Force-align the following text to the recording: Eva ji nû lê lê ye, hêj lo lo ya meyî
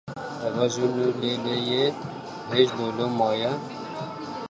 Eva 0.47 0.63
ji 0.73 0.83
nû 0.95 1.05
lê 1.21 1.31
lê 1.45 1.55
ye, 1.69 1.83
hêj 2.51 2.69
lo 2.77 2.87
lo 2.97 3.07
ya 3.07 3.07
meyî 3.17 3.51